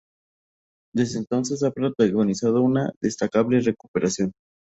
[0.95, 4.31] Desde entonces ha protagonizado una destacable recuperación.